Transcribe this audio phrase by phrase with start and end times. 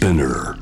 [0.00, 0.54] Spinner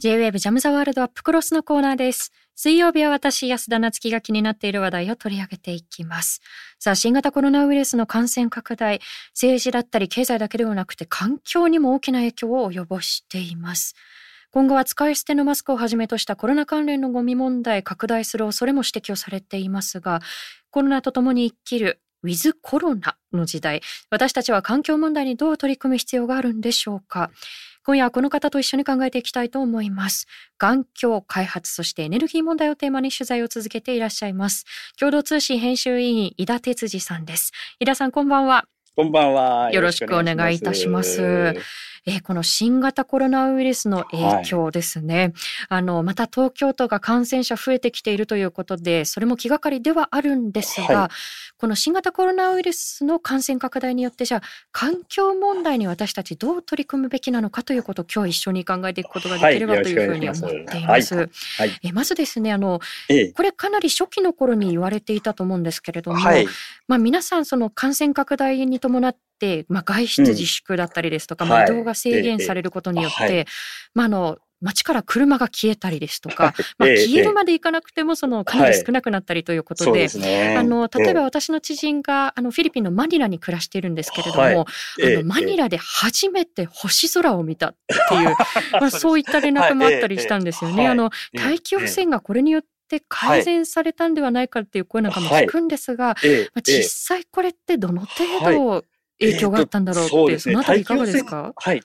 [0.00, 2.32] J-Wave ジャムザワールドアップクロスのコーナーです。
[2.56, 6.40] 水曜日は私、安田なつきが気になっている話題を取り上げていきます。
[6.80, 9.00] さあ、新型コロナウイルスの感染拡大、
[9.32, 13.94] 政治だったり経済だけではなくて環境にも大きな影響を及ぼしています。
[14.50, 20.20] 今後は使い捨てのマスクをはじめとしたコロナ関連のゴミ問題拡大する恐れも指摘をされていますが、
[20.72, 27.30] コロナと共に生きるウィズコロナの時代、私たちは環境問題にどう取り組む必要があるんでしょうか。
[27.88, 30.26] 今夜はこの方と一緒に考えていきたいと思います。
[30.58, 34.66] 環境開発、そしてエネルギー問題をテーマに取材を続けていらっしゃいます。
[35.00, 37.50] 共同通信編集委員、井田哲司さんです。
[37.80, 38.66] 井田さん、こんばんは。
[38.94, 39.72] こんばんは。
[39.72, 41.54] よろしくお願いいたします
[42.08, 45.32] えーこの新型コロナウイルスの影響ですね。
[45.68, 51.10] あの、また東京都が感染者増えてきているということで、それも気がかりではあるんですが、は
[51.56, 61.16] この新型コロナウイルスの感染拡大によって、じゃあ、環境問題に私たちどう取り組むべきなのかということを今日一緒に考えていくことができればはいというふうに思っていまますす。
[61.16, 61.80] はい。
[61.82, 63.32] えまずですね、あの、ええ。
[63.32, 66.46] これかなり初期の頃に言われていたと思うんですけれども、はい。
[66.86, 69.18] まあ、皆さんその感染拡大に伴って、
[69.68, 73.46] まあ、外出自粛だったりですとか、うんまあ、移はい動が制限されることによって、ええ
[73.94, 76.96] まあ、あの街から車が消えたりですとか、 まあ、ええ。
[76.96, 80.00] 消えるまでいかなくてもそのかなり少なくなったりということそうで。
[80.00, 80.56] ですね。
[80.56, 84.56] あの例えばえ私の知人があのフィリピンのマニラに暮らしているんですけれども、はい。
[84.56, 84.64] あ
[85.00, 87.76] えのマニラで初めて星空を見たっ
[88.08, 88.34] ていう、
[88.80, 90.84] まあ、そういった連絡もあったりしたんですよね。
[90.84, 90.92] はい。
[90.92, 98.84] あのえ大気汚染がこれによって改善されたんではないかっていう声なんかも聞くんですが、ええまあ、ええ実際これってどの程度
[99.20, 100.16] 影響があったんだろうって。
[100.16, 101.52] えーとそのあたりいかがですか？
[101.56, 101.80] はい。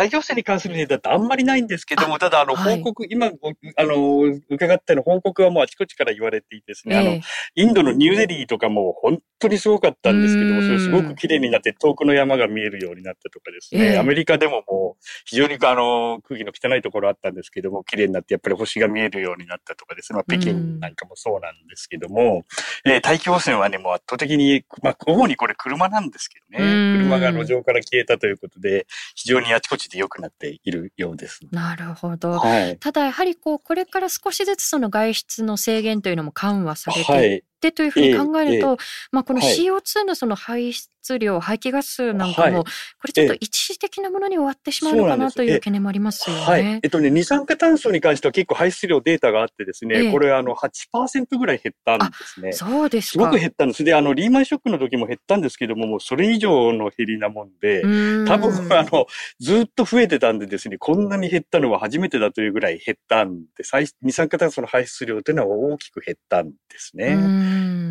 [0.00, 2.78] 大気汚染に関するデータってあんまりないんですけども、ただ、あの、はい。
[2.78, 7.20] 報告、今、おあの、伺ったの報告はもうあちこちから言われていてですね、あの、え
[7.54, 10.66] インドのニューデリーとかも本当にすごかったんですけども、うん。
[10.68, 13.98] それすごく綺麗になって遠くの山が見えるようになったとかですね、ええ。
[13.98, 22.44] アメリカでももう非常にあの空気の汚いところあったんですけども、綺麗になってやっぱり星が見えるようになったとかですね、まあ、北京なんかもそうなんですけども、
[22.86, 26.98] えー大気汚染はね、もう圧倒的に、まあ、主にこれ車なんですけどうん。
[26.98, 31.40] ね、車が路上から消えたということで、非常にあちこちで良くなっているようです。
[31.50, 32.38] なるほど。
[32.38, 32.78] はい。
[32.78, 37.44] ただやはりこうこれから少しずつその外出の制限というのも緩和されて。
[37.60, 38.76] ってというふうに考えると、ええ
[39.12, 46.42] まあこのはい CO2 のその排出量、排気ガスなんかも、はいこれちょっとええ一時的なものに終わってしまうのかなという懸念もありますよね。
[46.42, 46.80] はい。
[46.82, 52.52] えっとね、二酸化炭素に関しては結構排出量データがあってですね、ええこれあの8%ぐらい減ったんですね。
[52.52, 53.24] そうですすか。
[53.26, 53.84] ごく減ったんです。
[53.84, 57.82] で、あの、リーマンショックの時も減ったんですけども、もうそれ以上の減りなもんで、
[58.26, 59.06] 多多分、あの、
[59.38, 67.16] ずっと増えてたんでですね、こんなに減ったのは初めてだというぐらい減ったんで、最二酸化炭素の排出量というのは大きく減ったんですね。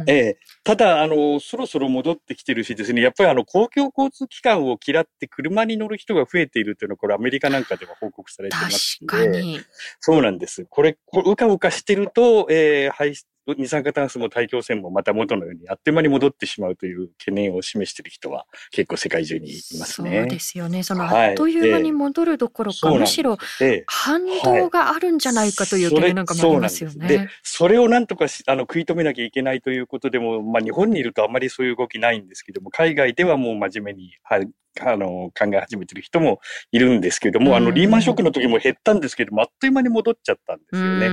[0.07, 9.17] ええ、ただ、あの、そろそろ戻ってきてるしですね、やっぱりあの、公共交通機関を嫌って車に乗る人が増えているというのは、これアメリカなんかでも報告されてますので。
[9.17, 9.61] 確かに。
[9.99, 10.65] そうなんです。
[10.69, 13.25] これ、こううかうかしてると、えー、排出、
[13.57, 20.19] 二酸化炭素も大気汚染もまた元のようにあっという間に戻ってしまうという懸念を示している人は結構世界中にいますね。
[20.21, 20.83] そうですよね。
[20.83, 34.47] そのはいあっという間に戻るどころか、そうなんですむしろええ反動があるんじゃないかという懸念なんかもありますよそれそうなんですねで。、それをなんとかしあの食い止めなきゃいけないということでも、まあ日本にいるとあまりそういう動きないんですけども、海外ではもう真面目に、はい、
[34.81, 36.39] あの、考え始めてる人も
[36.71, 37.73] いるんですけども、あの、うん。
[37.73, 41.09] リーマンショックの時も減ったんですけども、あっという間に戻っちゃったんですよね。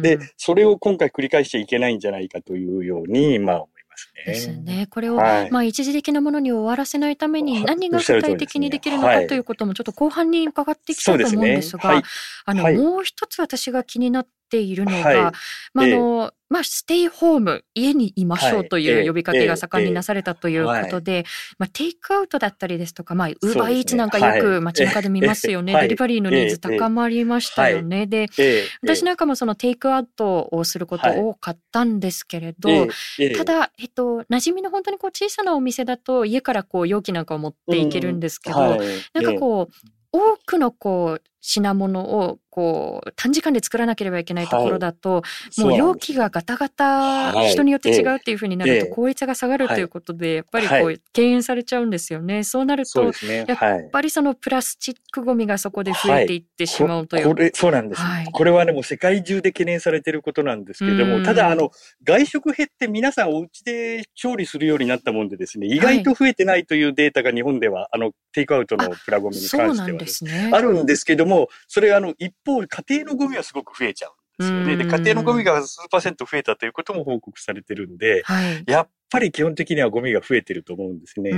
[0.00, 4.32] ねで、それを今回繰り返しちゃいけないんじゃないかというように、まあ思いますね。
[4.32, 4.86] ですね。
[4.90, 5.50] これを、はい。
[5.50, 12.02] まあ一時的なものに終わらせないためにはい何が具体的にできるのはいかということもちょっと後半に伺っていきたいと思うんですが、はい。
[12.44, 15.16] あの、はいもう一つ私が気になっているのが、はい。
[15.16, 15.94] まああええ。
[15.94, 18.66] の、まあステイホーム、家にいましょはい。
[18.66, 21.24] うというええ呼びかけが盛んになされたということで、
[21.58, 24.40] まあテイクアウトだったりですとか、まあウーバーイーツなんかよはい。
[24.40, 25.72] く街中で見ますよね。
[25.74, 28.06] ええデリバリーのニーズ高まりましたよね。
[28.06, 32.88] で、ええ私なんかもそのテイクアウトをすること多かったんですけれど、
[33.36, 38.80] ただ、えっと、馴染みの本当にこう小さなお店だと家からこう容器なんかを持っていけるんですけど、はい。
[39.14, 45.22] なんかこう、多くのこう品物をこう短時間で作らなければいけないところだと、
[45.58, 46.84] もう容器がガタガタ
[47.32, 47.50] はい。
[47.50, 48.90] 人によって違うっていうふうになるとええ。
[48.92, 52.44] 効率が下がるということで、やっぱりこはう敬遠されちゃうんですよね。
[52.44, 53.04] そうなると。
[53.04, 53.10] や
[53.54, 57.24] っぱりそのプラスチックゴミがそこで増えていってしまうという。
[57.24, 58.26] ここれ、そうなんです、はい。
[58.26, 61.20] これはね、もう世界中で懸念されていることなんですけれどうん。
[61.20, 61.70] も、ただ、あの、
[62.04, 70.50] 外食減って皆さんお家で調理するようになったもんでですね、意外と増えてないというデータが日本では、あの、テイクアウトのプラゴミに関してはですですね。
[70.52, 71.29] あるんですけども、
[71.66, 74.12] それあの、一方、家庭のゴミはすごく増えちゃう。
[74.40, 74.76] ですよね。
[74.76, 81.30] で、家庭のゴミが数パーセント増えたということも報告されてるんで、はい、やっぱり基本的にはゴミが増えてると思うんですね。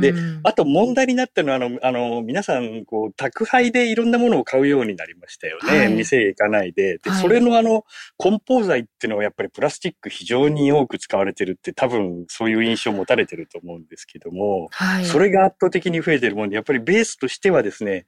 [0.00, 5.78] で、あと問題になったのは、あの、あの、皆さん、こう、宅配でいろんなものを買うようになりましたよね。
[5.78, 6.98] はい、店へ行かないで。
[6.98, 7.84] で、それのあの、
[8.16, 18.06] 梱包材っていうのはやっぱりプラスチック非常に多く使われてるって多分そういう印象を持たれてると思うんですけども、はい、それが圧倒的に増えてるもんで、やっぱりベースとしてはですね、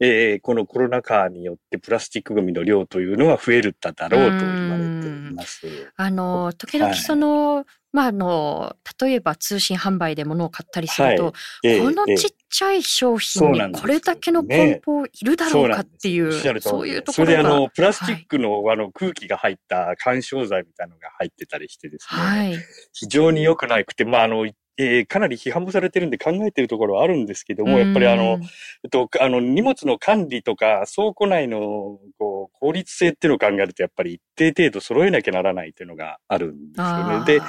[0.00, 5.92] えー、このコロナ禍によってプラスチックゴミの量というのは増えるっただろうと言われています。
[5.94, 11.30] あの、時々その、はい、まあ、あの、例えば通信販売で物を買ったりすると、は
[11.64, 11.68] い。
[11.68, 17.32] えー、このちっちゃい商品にこれだけの梱包いるだろうかっていう、そう、ね、そういうところが。
[17.32, 22.56] それであの、プラスチックの、はい、あの空気が入った干渉剤みたいなのが入ってたりしてですね、はい、
[22.94, 24.46] 非常に良くなくて、まあ、あの、
[24.82, 28.40] えー、かなり批判もされてるんで考えてるところはあるんですけども、やっぱりあの、
[28.82, 37.26] えっと、あの、荷物の管理とか倉庫内のこう効率性っていうのを考えると、やっぱり一定程度揃えなきゃならないっていうのがあるんですよね。
[37.26, 37.40] で、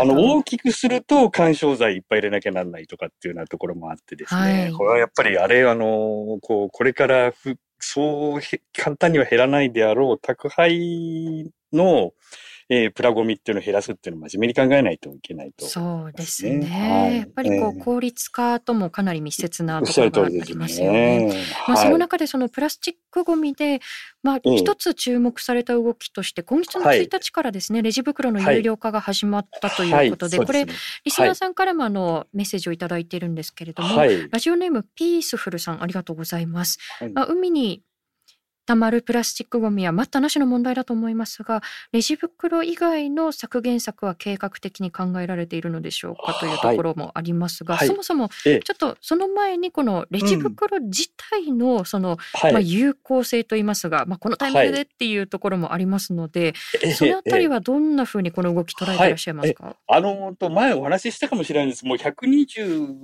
[0.00, 8.40] あの、大きくすると干渉剤いっぱい入れなきゃならないとかっていうようなところもあってですね、はい、これはやっぱりあれ、あの、こう、これからふ、そう
[8.72, 12.12] 簡単には減らないであろう宅配の、
[12.68, 16.66] えー、プラゴミっていうのを減らすっていうのを真面目に考えないといけないと、ね、そうですね。
[16.66, 21.04] はい、やっぱりこう、効率化ともかなり密接なところがありますよね。
[21.28, 21.44] ね。
[21.68, 23.80] まあ、その中でそのプラスチックゴミで、
[24.22, 30.66] まあ、一つ注目された動きとして、今月の1日からですね、レジ袋の有料化が始まったということで、これ、
[31.04, 33.96] リスナーさんからもあのメッセージをいただいているんですけれども、
[34.30, 36.78] ラジオネームピースフルさん、ありがとうございます。
[37.12, 37.82] まあ、海に
[38.66, 41.62] たまるプラスチックごみは待ったなしの問題だと思いますが、
[41.92, 61.84] レジ袋以外の削減策は計画的に考えられているのでしょうかというところもありますが、はい、そもそもちょっとその前にこのレジ袋自体のその、うん、まあ、有効性といいますが、まあ、このタイミングでっていうところもありますので、はい、そのあたりはどんなふうにこの動き捉えていらっしゃいますか、あのと前お話ししたかもしれないんです。
[61.84, 62.96] もう120、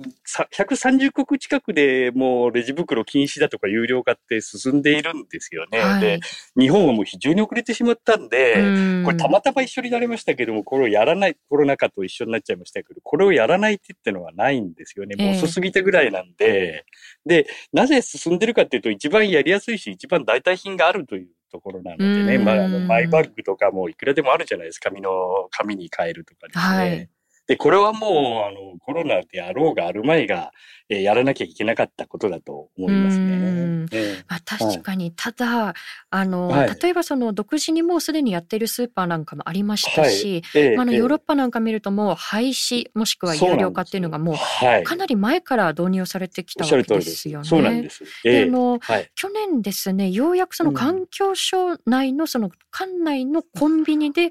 [0.51, 5.79] 130国近くでもうレジ袋禁止だとか有料化って進んでいるんですよね。
[5.79, 6.19] はい、で、
[6.57, 15.15] 日本はもう非常に遅れてしまったんで、んこれたまたま一緒になりましたけども、これをやらない、コロナ禍と一緒になっちゃいましたけど、これをやらないって言ってのはないんですよね。
[15.15, 16.85] もう遅すぎたぐらいなんで、
[17.27, 24.89] えー、で、なぜ進んでるかっていうと、一番やりやすいし、一番代替品があるというところなのでね、まあ、あの、マイバッグとかもいくらでもあるじゃないですか。
[24.89, 25.11] 紙の、
[25.51, 26.63] 紙に変えるとかですね。
[26.63, 27.09] はい
[27.47, 28.11] で、これはもう、
[28.47, 30.51] あの、コロナであろうがある前が、
[30.89, 33.87] えー、やらなきゃいけなかったことだと思いますね。
[33.93, 35.73] えまあ、確かに、はい、ただ、
[36.09, 40.63] あの、はい、例えばその独自にもうすでにやっているスーパーなんかもありましたし、はい。
[40.63, 44.35] えー、あの、ヨーロッパなんか見るともう廃止、もしくは有料化っていうのがもう、
[44.83, 47.47] かなり前から導入されてきたわけですよね。
[47.47, 48.03] そうなんです。
[48.25, 48.79] えー、で、あの、
[49.15, 54.29] 去年ですね、ようやくその環境省内のその管内のコンビニで、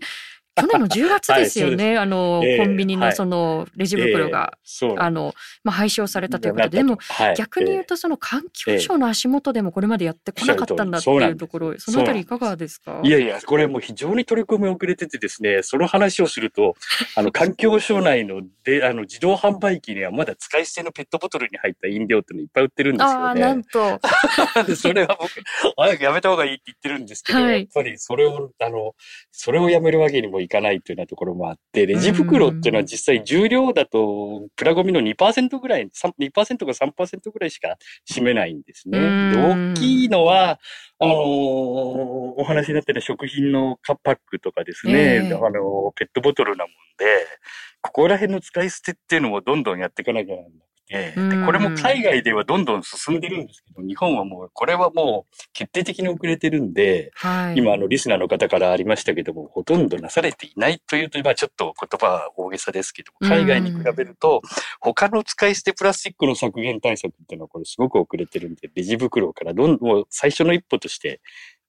[0.61, 5.35] 去年の10月ですよね、はい、あの、えー、コンビニのそのレジ袋が、えー、あの、
[5.65, 13.01] まあ、廃止をされたということで、でも、はい、逆に言うとその環境省の足元でもこれまでやってこなかったんだっていうところ、そのあたりいかがですか？
[13.03, 16.77] いやいや、これもう非常に取り組み遅れててですね、その話をすると、
[17.17, 23.17] あの、環境省内ので、あの、自動販売機にはまだ使い捨てのペットボトルに入った飲料っていうのいっぱい売ってるんですよね。
[23.17, 24.01] ああ、なんと。
[24.77, 25.31] それは僕、
[25.77, 28.95] 早くやめた方がいいって言ってるんですけど、はい、やっぱりそれを、あの、
[29.31, 37.77] それをやめるわけにもいかないというようなところもあって、レジ袋っていうのは実際重量だと、プラゴミの2%ぐらい、2%か3%ぐらいしか
[38.11, 38.99] 占めないんですね。
[39.35, 40.59] 大きいのは、
[40.99, 47.07] あのー、お話になってる食品のカッパックとかですね、えー、あの、ペットボトルなもんで、
[47.81, 50.70] ここら辺の使い捨てっていうのもどんどんやっていかなきゃならない。
[50.91, 64.43] えー、で、これも海外ではどんどん進んでるんですけど、日本はもう、これはもう決定的に遅れてるんで、はい、今、あの、リスナーの方からありましたけども、ほとんどなされていないというと、今ちょっと言葉は大げさですけども、海外に比べると、
[64.81, 71.21] 他の使い捨てプラスチックの削減対策っていうのはこれすごく遅れてるんで、レジ袋からどんどん最初の一歩として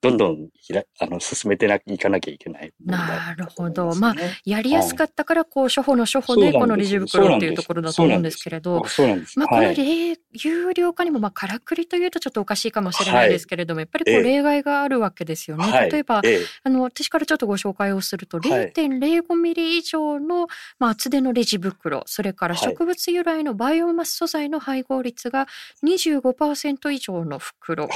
[0.01, 3.93] どんどんひらあの進めていかなきゃいけない、なるほど。
[3.95, 4.15] まあ、
[4.45, 8.83] やりやすかったから、こう、処方の処方で、このレジ袋っていうところだと思うんですけれど、
[9.35, 15.89] まあ、この例、有料化にも、まあ、からくりというとちょっとおかしいかもしれないですけれども、やっぱりこう、例外があるわけですよね。
[15.91, 16.21] 例えば、
[16.63, 20.47] あの、私からちょっとご紹介をすると、0.05ミリ以上の、
[20.79, 25.47] まあ、厚手のレジ袋、それから植物由来のバイオマス素材の配合率が
[25.85, 27.87] 25%以上の袋。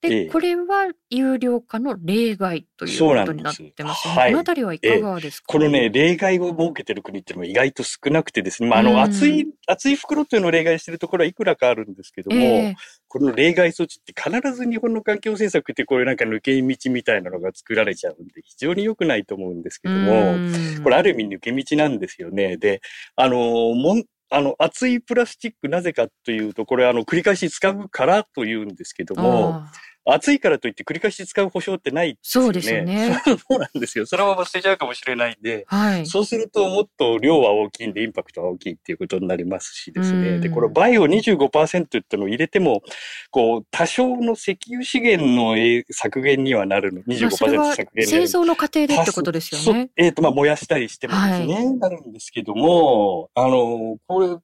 [0.00, 4.14] で、これは有料用化の例外ということになってますね。
[4.14, 4.18] す。
[4.18, 12.74] はい、このあたりはいかがですか、このね、例外を設けてる国っていうのは意外と少なくてですね、まあ、あの、厚い、厚い袋っていうのを例外してるところはいくらかあるんですけども、えー、
[13.08, 20.36] この例外措置って必ず日本の環境政策ってこういうなんか抜け道みたいなのが作られちゃうんで、非常に良くないと思うんですけども、
[20.82, 22.56] これある意味抜け道なんですよね。
[22.56, 22.80] で、
[23.16, 23.36] あの、
[23.74, 29.64] もん、あの、厚いプラスチックなぜかというと、これあの、繰り返し使うからというんですけども、
[30.04, 32.46] 暑いからといって繰り返し使う保証ってないですよね。
[32.46, 33.22] そうですよね。
[33.24, 34.06] そうなんですよ。
[34.06, 40.38] そのまま捨てちゃうかもしれないんで、はい、そうするともっと量は大きいんでインパクトは大きいっていうことになりますしですね。
[40.38, 42.82] で、これバイオ25%ってのを入れても、
[43.30, 45.54] こう、多少の石油資源の
[45.90, 49.90] 削減にはなるの、25%削減製造の過程でってことですよね。
[49.96, 54.36] えっ、ー、と、まあ、燃やしたりしてもですね、はい、なるんですけども、あの、これ、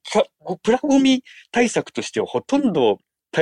[0.63, 2.99] プラゴミ対策としてはほとんど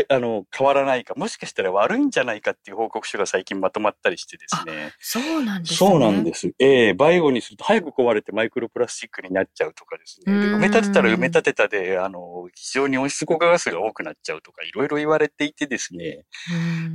[0.10, 4.94] あの、変わらないか、もしかしたら悪いんじゃないかっていう報告書が最近まとまったりしてですね。
[5.00, 5.78] そうなんですね。
[5.78, 6.48] そうなんです。
[6.60, 10.34] ええー、バイオにすると早く壊れてマイクロプラスチックになっちゃうとかですね。
[10.34, 16.26] 埋め立てたら埋め立てたで、あの、非常に温室効果ガスが多くなっちゃうとか、いろいろ言われていてですね。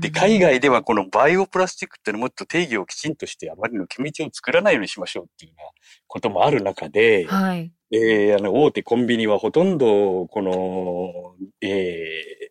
[0.01, 5.71] で、海外ではこのバイオプラスチックっていうのもっと定義をきちんとしてあまりの気道を作らないようにしましょうっていうような
[6.07, 7.73] こともある中で、はい。
[7.93, 12.50] えー、あの、大手コンビニはほとんど、この、えー、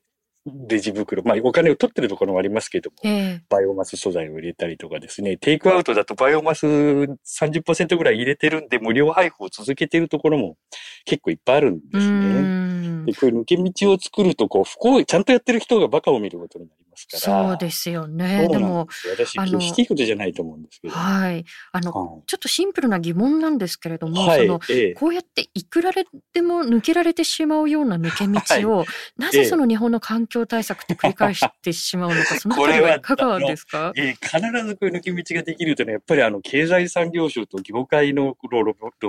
[0.67, 10.57] レジ袋、まあお金を取ってるところもありますけども、えー、バイオマス素材を入れたりとかですね、テイクアウトだとバイオマス30%ぐらい入れてるんで無料配布を続けてるところも
[11.05, 12.69] 結構いっぱいあるんですね。
[13.05, 16.78] で、こういう抜け道を作ると、こう、不幸、ちゃんとやってる人がバカを見ることになり
[17.11, 17.49] ますから。
[17.49, 18.47] そうですよね。
[18.49, 20.93] でも、私、決していいことじゃないと思うんですけど。
[20.93, 21.45] はい。
[21.71, 28.27] あの、はい、ちょっとシンプルな疑問なんですけれども、はい、その、ええ、こうやっていくられても抜けられてしまうような抜け
[28.61, 28.87] 道を、はい、
[29.17, 33.93] なぜその日本の環境対策って繰り返してしまうのか、そのあたりはいかがですか？
[33.95, 38.63] え必ずこういう抜け道ができるとね、やっぱりあの、経済産業省と業界のロ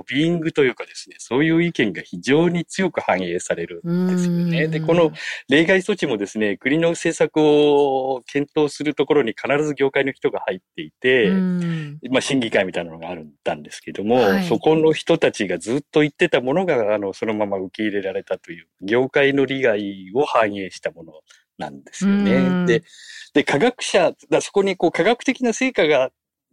[0.06, 4.68] ビーングというかですね、そういう意見が非常に強く反映されるんですよね。
[4.68, 5.12] で、この
[5.49, 7.80] 例外措置もですね、国の政策を
[8.27, 11.31] 検討するところに必ず業界の人が入っていて、
[12.11, 21.13] まあ、審議会みたいなのがあるんだんですけども、はい、そこの人たちがずっと言ってたものが、あの、そのまま受け入れられたという、業界の利害を反映したもの
[21.59, 22.67] なんですよね。
[22.67, 22.83] で、
[23.35, 26.11] で、科学者、だそこにこう科学的な成果が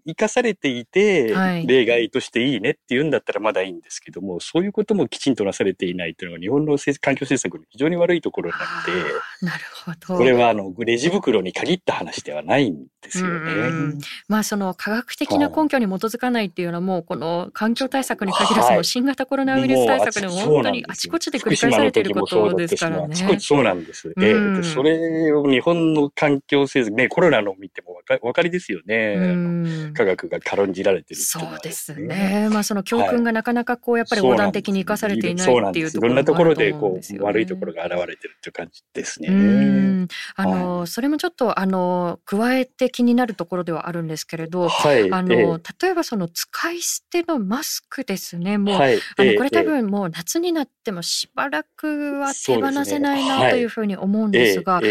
[0.07, 10.17] 生かされていて、はい、例外としていいねって言うんだったらまだいいんですけども、そういうこともきちんとなされていないというのが日本の環境政策の非常に悪いところなので、なるほど。
[10.17, 13.99] これはあの、レジ袋に限った話ではないんですよね。
[14.27, 23.07] まあその科学的な根拠に基づかないっていうのはもうこの環境対策に限らずも新型コロナウイルス対策でも本当にあちこちで繰り返されていることですからね。
[23.11, 24.13] あちこちそうなんです。
[24.19, 29.93] ええ、それを日本の環境政策、ね、コロナの見てもわかわかりですよね。
[29.97, 32.49] 科学が軽んじられてる、ね、そうですね。
[32.51, 40.07] まあその教訓がなかなかこうやっぱり横断的に生かされていないっていうところいろんなところでこう悪いところが現れてるっていう感じですね。
[40.35, 48.57] あの、はい、それもちょっとあの加えて気になるところではあるんですけれど、はい、あの、えー、例えばその使い捨てのマスクですね。
[48.57, 54.81] もう、はい、あのこれ多分もう夏になってもしばらくは手放せないなというふうに思うんですが、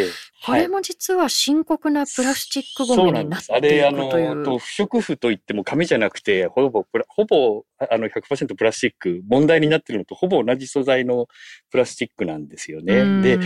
[0.45, 3.87] これも実は深刻なプラスチックごみになっているという。
[3.87, 9.23] あれあの不織布といっても紙じゃなくてほぼほぼあの100%プラスチック。
[9.29, 11.27] 問題になってるのとほぼ同じ素材の
[11.71, 13.23] プラスチックなんですよね。
[13.23, 13.39] で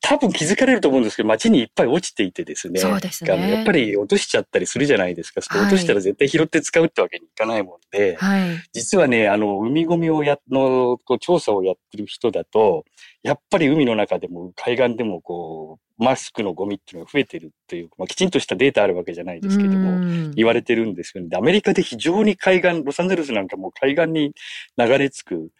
[0.00, 2.80] 多分気づかれると思うんですけど街にいっぱい落ちていてですね。
[2.80, 3.50] そうですね。
[3.50, 5.40] やっぱり落としちゃったりするじゃないですか。
[5.40, 12.84] 落としたら絶対拾って使うってわけにいかないもんで、はい、実はねあの海ゴミをやの調査をやってる人だと
[13.22, 21.36] やっぱり海の中でも海岸でもこうマスクのゴミっていうのが増えてるっていう、まあ、きちんとしたデータあるわけじゃないですけども、言われてるんですよね。
[21.36, 24.32] アメリカで非常に海岸、ロサンゼルスなんかも海岸に
[24.76, 25.50] 流れ着く、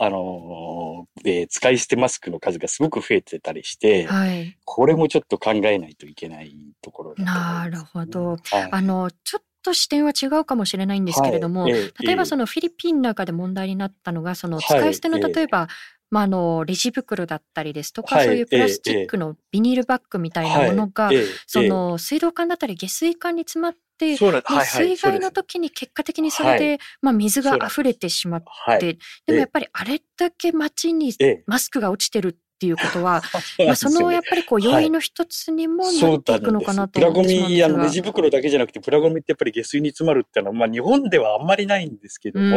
[0.00, 8.30] あのー、えー、使い捨てマスクの数がすごく増えてたりして、はい、これもちょっと考えないといけないところだとなるほど。
[8.30, 15.68] はい、あの、ちょっと視点は違うかもしれないんですけれども、はい、例えばそのフィリピンの中で問題になったのが、その使い捨ての例えば、
[16.10, 28.42] まあ、あの、レジ袋だったりですとか、はい、そういうプラスチックのビニールバッグみたいなものが、はい、その、水道管だったり下水管に詰まって、水害の時に結果的にそれで、まあ、水が溢れてしまっ
[28.78, 31.12] て、でもやっぱりあれだけ街に
[31.46, 33.22] マスクが落ちてるっっていうことは、
[33.64, 42.56] まあ、そのやっぱりこう要因の一つにもなっていくのかなと思ってプラゴミ、あの、レジ袋だけじゃなくて、プラゴミってやっぱり下水に詰まるっていうのは、まあ、日本ではあんまりないんですけども、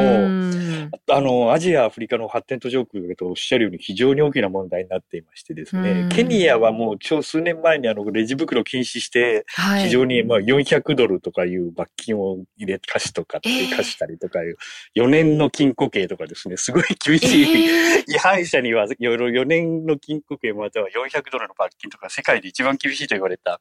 [1.11, 9.45] あの、アジア、アフリカの発展途上国とおっしゃるように非常に大きな問題になっていましてですね、ケニアはもう超数年前にあの、レジ袋禁止して、
[9.83, 14.57] 非常にまあ400ドルとかいう罰金を入れ、貸しとかって貸したりとかいう、
[14.95, 17.65] 4年の禁錮刑とかですね、すごい厳しい、
[18.11, 23.59] 違反者には4年の禁錮刑または400ドルの罰金とか世界で一番厳しいと言われた、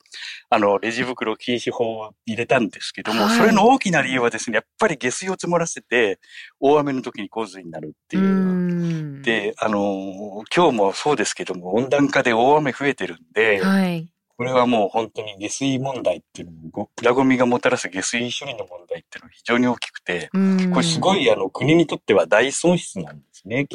[0.49, 6.19] あの、レジ袋禁止法を入れたんですけども、それの大きな理由はですね、やっぱり下水を積もらせて、
[6.59, 9.23] 大雨の時に洪水になるっていう。
[9.23, 14.09] で、あの、今日もそうですけども、温暖化で大雨増えてるんで、はい、
[14.41, 20.39] これはもう本当に下水問題っていうのも、プラゴミがもたらす下水処理の問題っていうのは非常に大きくて、こ
[20.81, 23.67] れすごいあの国にとっては大損失なんですね、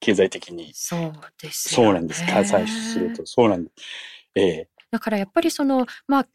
[0.00, 0.72] 経済的に。
[0.74, 2.24] そうです、ね、そうなんです。
[2.26, 3.26] 開催すると。
[3.26, 3.84] そうなんです。
[4.34, 6.28] ええだからやっぱりその、まあ、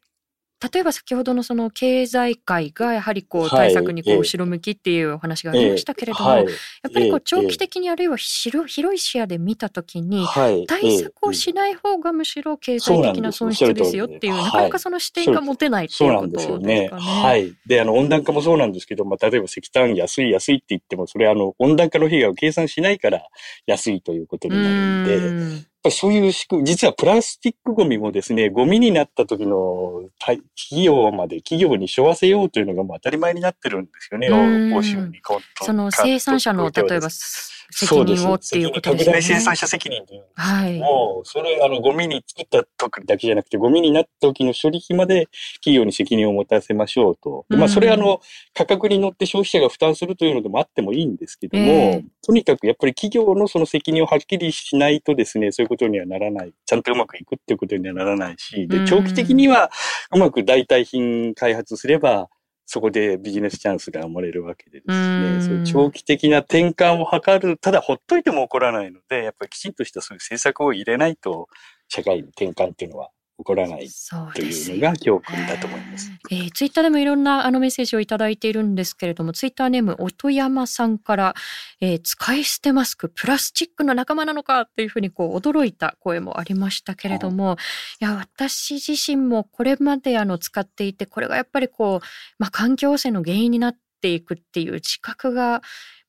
[0.62, 6.46] 例えば先ほどのその経済界がやはりこう対策にこう後ろ向きっていうお話がありましたけれども、やっ
[6.94, 10.25] ぱりこう長期的にあるいは広い視野で見たときに、
[10.68, 16.89] 対策をしない方がむしろ経済的な損失ですよっていう、なかなかその視点が持てないっていうことですかね。
[16.91, 17.53] はい。
[17.65, 23.24] で、あの温暖化もそうなんですけど、まあ、例えば石炭安い安いって言っても、それあの温暖化の被害を計算しないから
[23.65, 34.29] 安いということになるんで、ぱりそういう仕組み、実はプラスチックゴミもですね、ゴミになった時の企業まで企業に背負わせようというのがもう当たり前になってるんですよね、
[34.75, 35.21] 欧州に。
[35.61, 37.09] その生産者の、例えば
[37.72, 39.13] 責任をっていうことですね。
[39.13, 40.80] 拡大生産者責任というはい。
[40.80, 47.46] もう、それ、あの、ゴミに作った時だけじゃなくて、ゴミになった時の処理費まで企業に責任を持たせましょうと。
[47.50, 48.22] まあ、それあの、
[48.54, 56.54] 価格に乗って消費者が負担するというのでもあってもいいんですけども、えー、とにかくやっぱり企業のその責任をはっきりしないとですね、そういうことにはならない。
[56.66, 59.72] ちゃんとうまくいくっていうことにはならないし、で、長期的には
[60.13, 62.30] うまく代替品開発すれば、
[62.74, 71.50] そこでビジネスチャンスが生まれるわけでですね、そういう長期的な転換を図る、ただほっといても起こらないので、やっぱりきちんとしたそういう政策を入れないと、
[71.90, 73.10] 社会の転換っていうのは
[73.41, 73.88] 起こらない
[74.36, 76.05] というのが教訓だと思います。
[76.05, 81.33] すえー、ツイッターでもいろんなあのメッセージをいただいているんですけれども、ツイッターネーム音山さんから、
[81.81, 87.57] えー、使い捨てマスクプラスチックの仲間なのかというふうにこう驚いた声もありましたけれども、
[88.00, 92.05] いや私自身もこれまであの使っていて、これがやっぱりこう
[92.38, 95.62] まあ環境汚染の原因になっていくっていう自覚が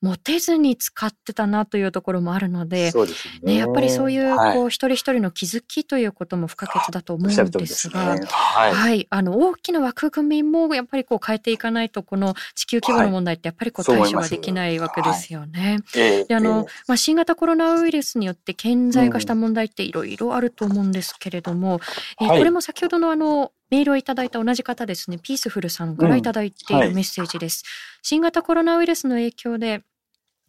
[0.03, 15.79] 持てずに使ってたなというところもあるので、ね、ね、やっぱりそういう、こう、一人一人の気づきということも不可欠だと思うんですが、ね、はい、はい、あの、大きな枠組みもやっぱりこう変えていかないと、この地球規模の問題ってやっぱりこう対処ができないわけですよね。
[15.95, 21.81] はい、で、あの、まあ、新型コロナウイルスによって顕在化した問題っていろいろあると思うんですけれども、
[22.21, 27.63] うん、えー、これも先ほどのあの、メールをいただいた同じ方ですね、ピースフルさんからいただいているメッセージです。
[27.65, 29.83] うんはい、新型コロナウイルスの影響で、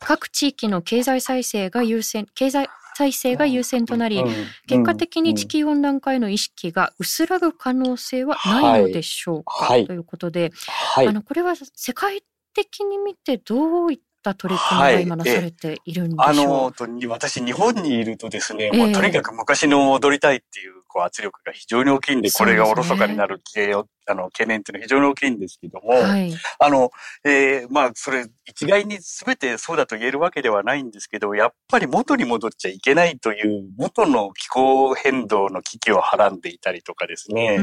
[0.05, 4.23] 各地域の経済再生が優先、経済再生が優先となり、
[4.67, 12.21] 結果的に地球温暖化への意識が薄らぐ可能性はないのでしょうか、はい、ということで、はい、あのこれは世界
[12.53, 16.73] 的に見てどういった取り組みが今なされているんでしょう、はい、あの
[17.09, 26.91] 私日本にいるとですね、もうとにかく昔の戻りたいっていうこう圧力が非常に大きいんで、これがおろそかになる系を、あの、懸念っていうのは非常に大きいんですけども、はい、あの、
[27.25, 37.57] えー、まあ、それ、一概に全てそうだと言えるわけではないんですけど、やっぱり元に戻っちゃいけないという、元の気候変動の危機をはらんでいたりとかですね、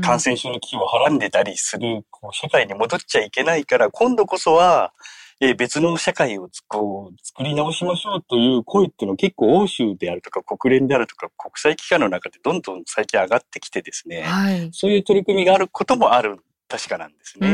[0.00, 4.92] 感染症の危機をはらんでたりする、こう社会に戻っちゃいけないから、今度こそは、
[5.40, 17.48] えー、別の社会をこう作り直しましょうという声っていうのは結構欧州であるとか国連であるとか国際機関の中でどんどん最近上がってきてですね、はい、そういう取り組みがあることもある確かなんですね。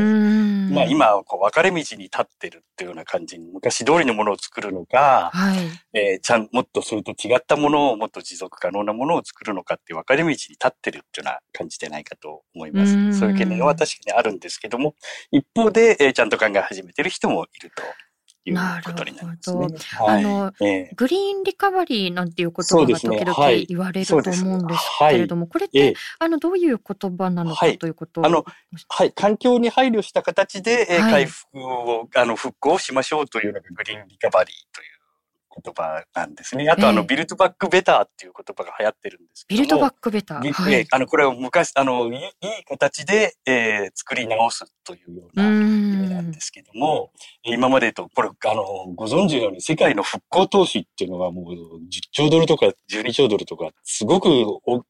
[0.70, 5.58] まあ今、こう分かれ道に立ってるっていうような感じに、昔通りのものを作るのか、はい、
[5.92, 13.18] えー、ちゃん、もっとそれと違ったものを、もっと持続可能なものを作るのかって分かれ道に立ってるっていうような感じでないかと思います。
[13.18, 14.94] そういう懸念は確かにあるんですけども、
[15.30, 17.82] 一方で、えー、ちゃんと考え始めてる人もいると。
[18.44, 19.68] いうことになりますね。
[20.00, 25.46] あの、えー、グリーンリカバリーなんていう言葉が時々言われると思うんですけれども、ね。
[25.46, 28.44] はい、これって、えー、あの、どういう言葉なのかということを、はい、あの、
[28.88, 34.91] はい、環境に配慮した形で、えー、回復を、あの、復興しましょうというのがグリーンリカバリーという
[35.62, 36.68] 言葉なんですね。
[36.70, 40.52] あと、あの、ビルドバックベターっていう言葉が流行ってるんですけどビルドバックベター。
[40.52, 42.20] はい、あの、これを昔、あの、いい
[42.66, 47.10] 形で、えー、作り直すというような意味なんですけども、
[47.44, 54.30] 今までと、これ、あの、ご存知のように世界の復興投資っていうのはもう10兆ドルとか12兆ドルとか、すごく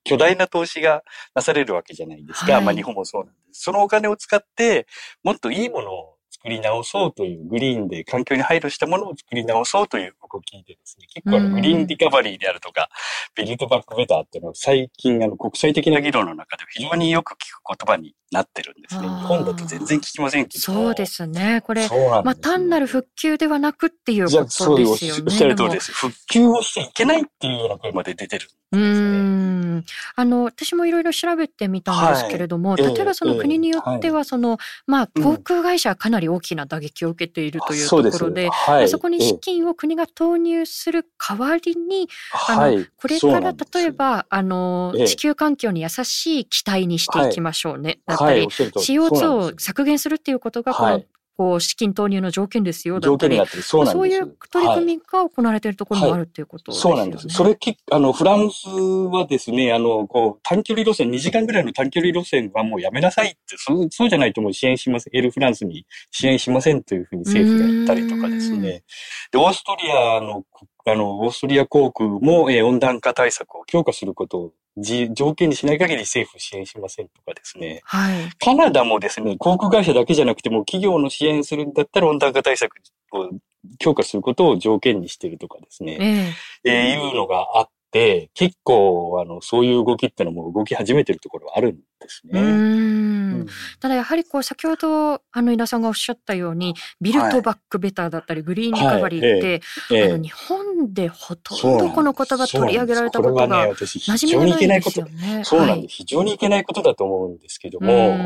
[0.05, 1.03] 巨大な投資が
[1.35, 2.55] なされるわけじゃないですか。
[2.55, 3.63] はい、まあ日本もそうなんです。
[3.63, 4.87] そのお金を使って、
[5.23, 12.89] もっといいものを作り直そうという、グリーンで環境に配慮したものを作り直そうという動きでですね、結構あのグリーンリカバリーであるとか、
[13.37, 19.03] ビルドバックベターっていうのは最近あの国際的な議論の中で非常によく聞く言葉になってるんですね。
[19.03, 20.61] 日本だと全然聞きませんけど。
[20.65, 21.63] そうですね。
[21.65, 24.85] これ、まあ単なる復旧ではなくっていうことですよね。
[24.85, 25.93] そうおっしゃる通りです。
[25.93, 29.52] 復旧をしちゃいけないっていうような声まで出てるんですね。
[29.73, 29.85] うん。
[30.17, 38.49] あの、私もいろいろ調べてみたんですけれども、はい、例えばその国によっては、その、まあ、航空会社はかなり大きな打撃を受けているというところで、
[38.87, 42.09] そそこに資金を国が投入する代わりに、
[42.49, 48.01] あの、これから例えば、あの、地球環境に優しい機体にしていきましょうね。
[48.07, 51.03] だったり、CO2 を削減するっていうことが、この
[51.37, 57.37] こう資金投入の条件ですよだったり、そうそういう取り組みが行われているところもあるっていうことですよね、はいはい、そうなんです。
[57.37, 68.85] それき、あの、フランスはですね、あの、こう、短距離路線、2時間ぐらいの短距離路線はもうやめなさいって、そうそうじゃないともう支援しません、エルフランスに支援しませんというふうに政府が言ったりとかですね。
[69.31, 70.45] で、オーストリアの、
[70.85, 77.83] あの、オーストリア航空も、えー、温暖化対策を強化することを条件にしない限り政府支援しませんとかですね。
[77.85, 78.31] はい。
[78.39, 82.75] カナダもですね、航空会社だけじゃなくても企業の支援するんだったら温暖化対策
[83.13, 83.31] を
[83.79, 86.35] 強化することを条件にしてるとかですね。
[86.65, 92.41] えー、えー、いうのがあって、結構、あの、そういう動きってのも動き始めてるところはあるんですね。
[92.41, 93.47] うん。
[93.81, 99.63] ただやはりこう先ほどあの井田さんがおっしゃったようにビルトバックベターだったり、グリーンリカバリーって、
[99.95, 105.43] はい、あの日本でほとんどこの言葉取り上げられたことが馴染みがないですよね。
[105.45, 105.97] そうなんです。
[105.97, 108.17] 非常にいけないことだと思うんですけども、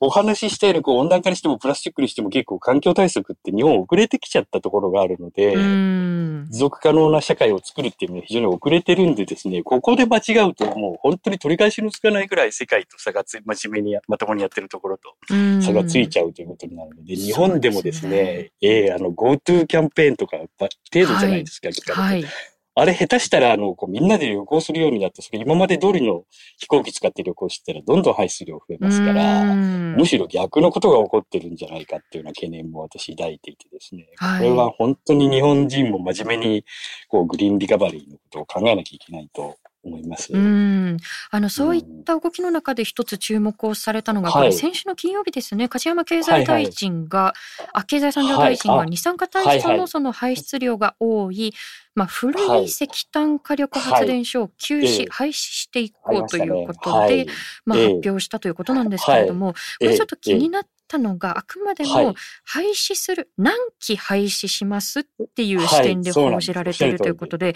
[0.00, 5.54] お話ししたようにこう温暖化にしてもプラスチックにしても結構環境対策って日本遅れてきちゃったところがあるので、
[6.50, 15.14] 持続可能な社会を作るっていうのは非常に遅れてるんでですね、ここで間違うともう本当に取り返しのつかないぐらい世界と差がつ真面目にまともにやってるところと。
[15.60, 18.52] 差がついちゃうということになるので、日本でもですね、ね。
[18.60, 22.24] ええー、あの GoTo キャンペーンとか程度じゃないですか、はい、
[22.74, 26.24] あれ下手したら、あの、こうみんなで旅行するようになって、それ今まで通りの
[26.56, 36.64] 飛行機使って旅行してたら、どんどん排出量増えますから、むしろ逆のことが起こってるんじゃないかっていうような懸念も私抱いていてですね、はい、これは本当に日本人も真面目に、
[37.08, 40.32] こう、グリーンリカバリーのことを考えなきゃいけないと思います。
[40.32, 40.96] うん。
[41.30, 47.60] あの、そういった動きの中で一つ注目をされたのが、これ先週の金曜日ですね、梶山経済大臣が、はい。
[47.62, 51.54] はい、あ、経済産業大臣が二酸化炭素のその排出量が多い、
[51.94, 57.26] まあ、古い石炭火力発電所を休止、廃止していこうということで、
[57.64, 67.54] まあ、発表したということなんですけれども、これちょっと気になったのが、あくまでも廃止する、何期廃止しますっていう視点で報じられているということで、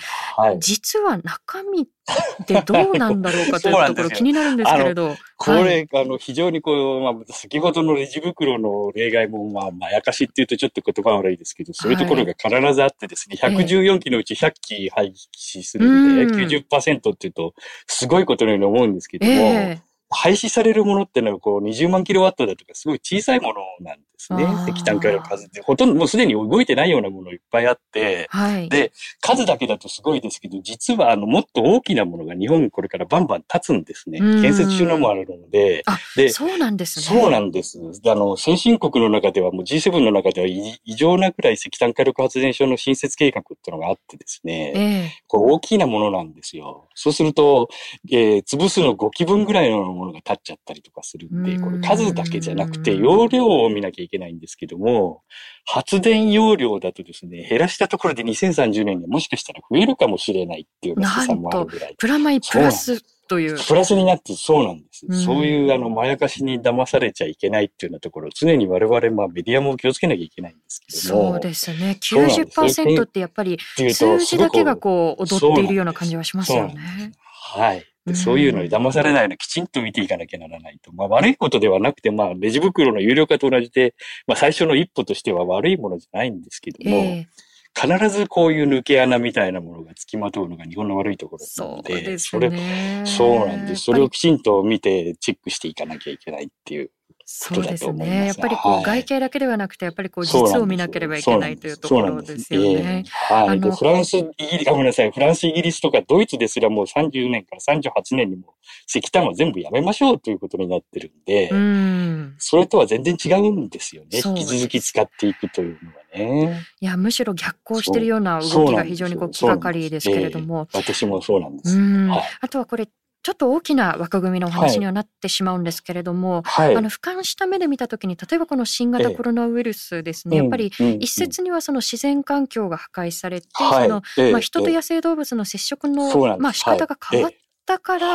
[0.61, 5.17] 実は中身ってどうなんだろうかというところ気になるんですけれど。
[5.37, 17.55] これ、あの、非常にこう、まあ、先ほどのレジ袋の例外も、まあ、まやかしっていうとちょっと言葉悪いですけど、そういうところが必ずあってですね、114機のうち100機廃棄するんで、90%っていうと、
[17.89, 19.77] すごいことのように思うんですけども、
[20.15, 24.47] 廃止されるものってのはこう20万キロワットだとかすごい小さいものなんですね。
[24.69, 25.61] 石炭火力数って。
[25.61, 34.21] ほとんどもうすでに動いてないようなものいっぱいあって、はい、で、数だけだとすごいですけど、実はあのもっと大きなものが日本これからバンバン立つんですね。
[34.21, 35.83] 建設中のもあるので。
[36.17, 37.21] で、そうなんですね。
[37.21, 37.79] そうなんです。
[38.07, 46.89] あの、先進国の中ではもう G7 の中では異常なくらい石炭火力発電所の新設計画っていうのがあってですね、えー、これ大きなものなんですよ。
[46.95, 47.69] そうすると、
[48.11, 55.23] えー、潰すの5基分ぐらいのものが立っちゃったりとかするんで、これ数だけじゃなくて容量を見なきゃいけないんですけども、
[55.65, 61.95] 発電容量だとですね、減らしたところで2030年にはもしかしたら増えるかもしれないっていう試算もあるぐらい。
[61.97, 63.59] プラマイプラスという。
[63.67, 65.07] プラスになってそうなんです。
[65.09, 71.33] うそういうあの、まやかしに騙されちゃいけないっていうようなところ、常に我々、まあメディアも気をつけなきゃいけないんですけども。
[71.33, 71.99] そうですね。
[72.01, 73.59] 90%ってやっぱり
[73.93, 77.13] 数字だけがこう、踊っているような感じはしますよね。
[77.23, 77.85] はい。
[78.07, 80.93] でそういうのに騙されないようにきちんと見ていかなきゃならないと。
[80.93, 83.95] まあ悪いことではなくて、まあレジ袋の有料化と同じで、
[84.27, 93.85] まあ最初の一歩としては悪いものじゃないんですけども、えー、必ずこういう抜け穴みたいなものが付きまとうのが日本の悪いところなので、そ、ね、れ、そうなんです。
[93.85, 96.91] それをきちんと見てチェックしていかなきゃいけないっていう
[97.27, 98.27] そうですね。
[98.27, 103.05] やっぱりこう、外形だけではなくて、やっぱりこう実を見なければいけないというところですよね。
[103.29, 103.59] はい。
[103.59, 105.11] フランス、イギリス、ごめんなさい。
[105.11, 108.55] フランス、イギリスとかドイツですらもう30年から38年にも
[108.87, 114.21] 石炭は全部やめましょうということになってるんで、うんそれとは全然違うんですよね。
[114.25, 116.61] 引き続き使っていくというのはね。
[116.81, 120.69] いや、むしろ逆行してるような動きが非常にこう気がかりですけれども。
[120.75, 121.79] えー、私もそうなんです。
[121.79, 122.89] はい、あとはこれ、
[123.25, 130.67] ちょっと大きな枠組みのお話にはなってしまうんですけれども、はい、あの俯瞰した目で見たときに例えばこの新型コロナウイルスですね、ええ、やっぱり
[131.01, 137.33] 一説にはその自然環境が破壊されて、そのまあ、人と野生動物の接触の、まあ、仕方が変わっ
[137.65, 138.15] たから、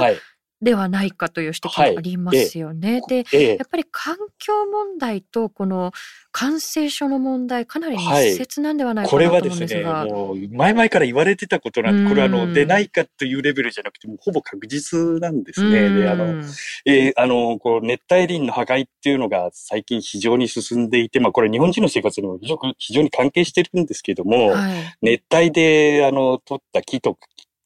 [0.61, 3.01] ではないかという指摘がありますよね。
[3.01, 5.93] はい、で、やっぱり環境問題とこの
[6.31, 9.91] 感染症の問題、かなり密接なんではないかなと思うんですが。
[9.93, 15.89] はい、これはですね、もう前々から言われてたことなんで、これはあの、出ないかというレベルじゃなくて、もほぼ確実なんですね。
[15.89, 16.43] で、あの、
[16.85, 27.17] えー、あの、こう、熱帯林の破壊っていうのが最近非常に進んでいて、まあこれ日本人の生活にも非常非常に関係してるんですけども、はい、熱帯で、あの、取った木と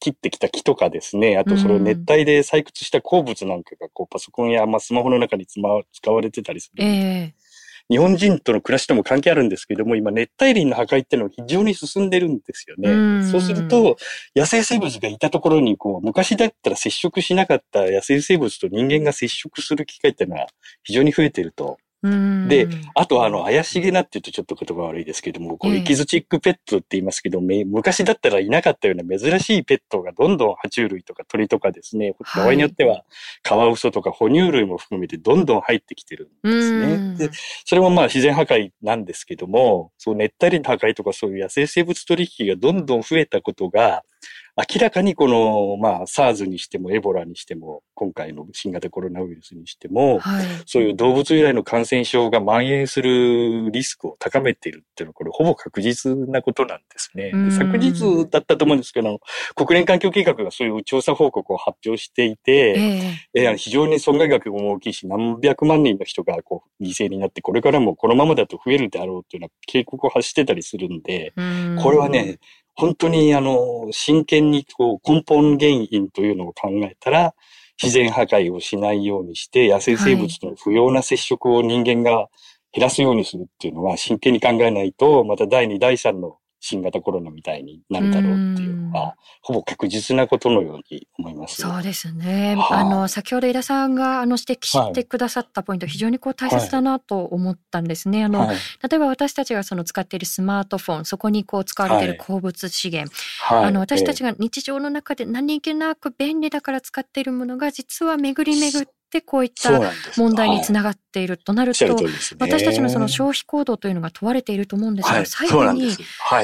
[0.04, 5.62] 切ってきた木とかですね、あとそれを熱帯で採掘した鉱物なんかがこうパソコンやまあスマホの中に使
[6.12, 6.84] われてたりする。
[6.84, 7.32] えー、
[7.90, 13.20] 日本人との暮らしとも関係あるんですけども、今熱帯林の破壊っていうのは非常に進んでるんですよね。
[13.22, 13.96] うそうすると、
[14.36, 20.48] 野生生物がいたところに、こう、昔だったら接触しなかった野生生物と人間が接触する機会っていうのは
[20.84, 33.06] 非常に増えてるとで、あとあの、怪しげなって言うとちょっと言葉悪いですけども、こう、エキゾチックペットって言いますけど、え昔だったらいなかったような珍しいペットがどんどん爬虫類とか鳥とかですね、場合によっては
[33.42, 37.16] カワウソとか哺乳類も含めてどんどん入ってきてるんですね。
[37.18, 37.30] で、
[37.66, 44.04] それもまあ自然破壊なんですけども、そう熱帯林の破壊とかそういう野生生物取引がどんどん増えたことが、
[44.56, 57.32] 明らかにこの、まあ、SARS にしてもエボラにしても、今回の新型コロナウイルスにしても、はい、そういう動物由来の感染症が蔓延するリスクを高めているっていうのは、これほぼ確実なことなんですね。
[57.52, 59.20] 昨日だったと思うんですけど、
[59.56, 71.34] 国連環境計画がそういう調査報告を発表していて、えー、えー、非常に損害額も大きいし、何百万人の人がこう犠牲になって、これからもこのままだと増えるであろうというような警告を発してたりするんで、
[71.82, 72.38] これはね、
[72.76, 77.36] 本当にあの、真剣にこう根本原因というのを考えたら、
[77.82, 82.30] 自然破壊をしないようにして、野生生物との不要な接触を人間が
[82.72, 91.62] 減らすようにするっていうのは真剣に考えないと、また第2、第3の新型コロナみたいになるだろうっていうのは、ほぼ確実なことのように思います。
[91.62, 92.56] そうですね。
[92.56, 98.24] はあ、あの、先ほど井田さんがあの指摘してくださったポイント、はい、非常にこう大切だなと思ったんですね。
[98.24, 98.58] あの、はい、
[98.90, 102.08] 例えば私たちがその使っているスマートフォン、そこにこう使われてい。
[102.08, 103.14] る鉱物資源、
[103.50, 109.80] あの、私たちが日常の中で何気なく便利だから使っているものが、実は巡り巡って、こういった
[110.18, 111.86] 問題につながっているとなると、
[112.40, 115.92] 私たちのその消費行動というのが問われていると思うんですが、最後に、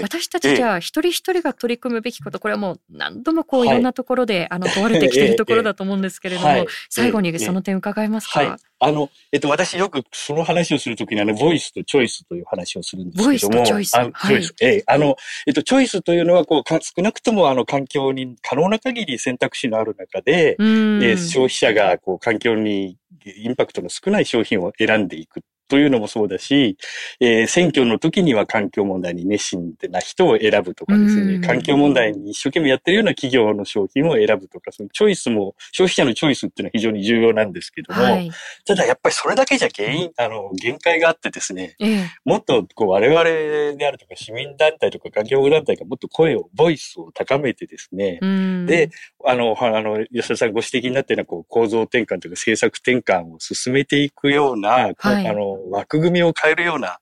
[0.01, 13.55] 私たちじゃあ一人一人が取り組むべきこと、これはもう何度もこういろんなところであの 問われてきているところだと思うんですけれども、最後にその点伺えますか、あの、えっと、私よくその話をするときにあの、ボイスとチョイスという話をするんですけども。
[13.57, 13.95] ボイスとチョイス。
[13.95, 14.55] あチョイス。
[14.61, 26.77] ええ、あの、えっと、チョイスというのは、こう、少なくともあの、環境に可能な限り選択肢のある中で、え消費者が、こう、環境にインパクトの少ない商品を選んでいくというのもそうだし、
[27.19, 38.31] えー、選挙の時には環境問題に熱心な人を選ぶとかですね、環境問題に一生懸命やってるような企業の商品を選ぶとか、そのチョイスも、消費者のチョイスっていうのは非常に重要なんですけども、はい、
[38.65, 48.19] ただやっぱりそれだけじゃ原因、あの、限界があってですね、えもっとこう我々であるとか市民団体とか環境団体がもっと声を、ボイスを高めてですね、
[48.65, 48.89] で、
[49.23, 56.99] あの、あの、吉田さんご指摘になったようなこう構造転換というか政策転換を進めていくような、はい、あの、枠組みを変えるような、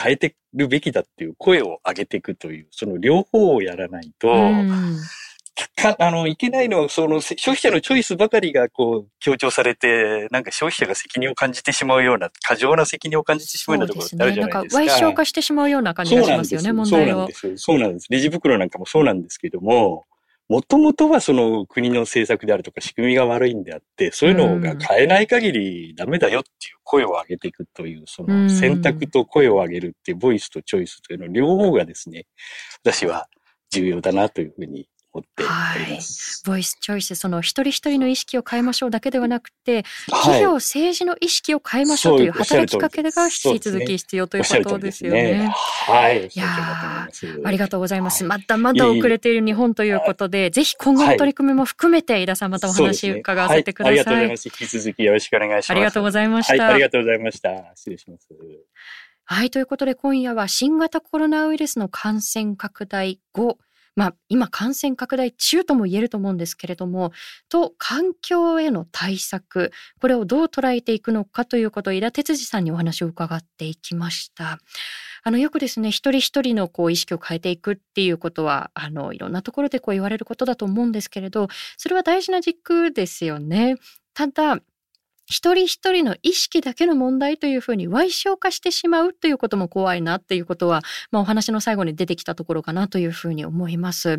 [0.00, 4.28] 変えてるべきだっていう声を上げていくという、その両方をやらないと、
[5.78, 14.62] か、あの、いけないのは、その、消費者のチョイスばかりが、こう、強調されて、なんか消費者が責任を感じてしまうような、過剰な責任を感じてしまうようなところってあるじゃないですか。
[14.62, 17.06] ですね、なんか、賠償化してしまうような感じがしますよね、問題を。
[17.06, 17.56] そうなんです。
[17.56, 18.06] そうなんです。
[18.10, 20.06] レジ袋なんかもそうなんですけども、
[20.48, 32.24] もともとはその国の政策であるとか仕組みが悪いんであって、そういうのが変えない限りダメだよっていう声を上げていくという、その選択と声を上げるっていうボイスとチョイスというの両方がですね、
[32.82, 33.28] 私は
[33.70, 36.42] 重要だなというふうに思っております。
[36.46, 45.32] はい、ボイスチョイス、その一人一人の意識を変えましょうだけではなくて、企業、政治の意識を変えましょうという働きかけが引き続き必要ということですよね。
[45.32, 45.54] ね
[45.86, 46.26] はい。
[46.26, 47.08] いや
[47.44, 48.24] ありがとうございます。
[48.24, 53.92] まだまだ遅れている日本ということで、ぜひ今後の取り組みも含めて、井田さんまたお話伺わせてください。
[53.92, 54.46] ありがとうございます。
[54.46, 55.70] 引き続きよろしくお願いします。
[55.70, 56.68] ありがとうございました。
[56.68, 57.50] ありがとうございました。
[57.74, 58.28] 失礼します。
[59.30, 63.58] はい、ということで今夜は新型コロナウイルスの感染拡大後、
[63.98, 67.10] まあ、今感染拡大中とも言えると思うんですけれども、
[67.48, 74.60] と環境への対策、これをどう捉えていくのかということを井田哲司さんにお話を伺っていきました。
[75.24, 83.78] あのよくですね一人一人のこう意識を変えていくっていうことはあのいろんなところでこう言われることだと思うんですけれどそれは大事な軸ですよね。
[84.14, 84.60] ただ
[85.28, 94.18] 一人一人の意識だけの問題というふうに歪小化してしまうということも怖いなっていうことは、まあ、お話の最後に出てきたところかなというふうに思います。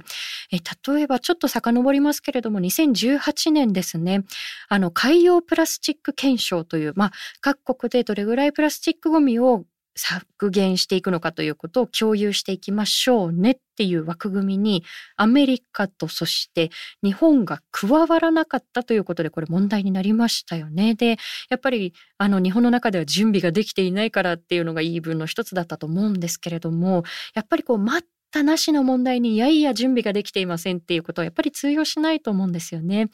[0.51, 4.23] え例えばちょっと遡りますけれども2018年ですね
[4.67, 9.65] あの海洋プラスチック検証という、まあ、各国でどれぐらいプラスチックごみを
[9.99, 14.83] 削減していくのかということを共有していきましょうねっていう枠組みに
[15.17, 16.69] アメリカとそして
[17.03, 20.95] 日本が加わらなかったということでこれ問題になりましたよね。
[20.95, 21.17] で
[21.49, 27.03] やっぱりあの日本の中では準備ができていないからっていうのが言い分の一つだったと思うんですけれども
[27.35, 33.09] やっぱりこう待ったなしの問題にいやいや準備ができていませんっていうことはやっぱり通用しないと思うんですよね。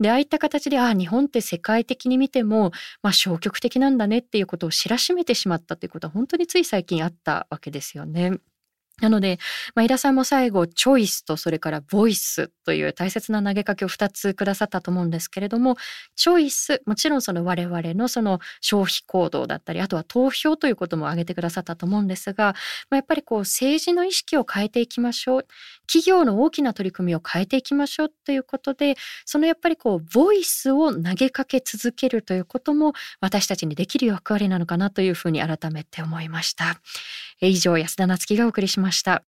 [0.00, 8.38] でああいった形でああ日本って世界的に見ても、まあ、消極的なんだねっていうことを知らしめてしまったということは本当につい最近あったわけですよね。
[9.00, 9.38] なので、
[9.74, 15.76] まあ、井田さんも最後、チョイスとそれからボイスという大切な投げかけを2つくださったと思うんですけれども、
[16.16, 22.54] チョイス、もちろんその我々のその消費行動だったり、あとは投票ということも挙げてくださったと思うんですが、
[22.90, 25.46] まあ、やっぱりこう政治の意識を変えていきましょう。
[25.86, 36.80] 企業の大きな取り組みを変えていきましょうということで、そのやっぱりこう、ボイスを投げかけ続けるということも私たちにできる役割なのかなというふうに改めて思いました。
[37.40, 39.27] 以上、安田なつきがお送りしましたました。